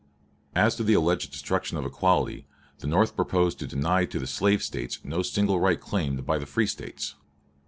[0.55, 2.47] As to the alleged destruction of equality,
[2.79, 6.47] the North proposed to deny to the slave States no single right claimed by the
[6.47, 7.13] free States.